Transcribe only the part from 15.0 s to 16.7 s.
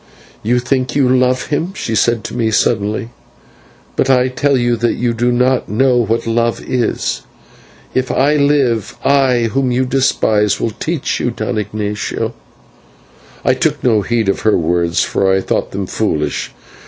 for I thought them foolish.